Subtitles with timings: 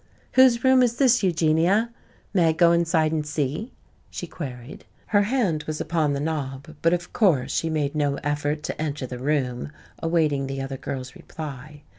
[0.31, 1.91] "Whose room is this, Eugenia?
[2.33, 3.71] May I go inside and see?"
[4.09, 4.83] she queried.
[5.05, 9.05] Her hand was upon the knob, but, of course, she made no effort to enter
[9.05, 11.83] the room, awaiting the other girl's reply.